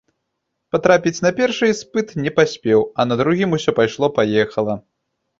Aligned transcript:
Патрапіць 0.75 1.19
на 1.25 1.31
першы 1.39 1.67
іспыт 1.73 2.07
не 2.27 2.31
паспеў, 2.39 2.81
а 2.99 3.05
на 3.09 3.17
другім 3.21 3.53
усё 3.57 3.75
пайшло-паехала. 3.81 4.75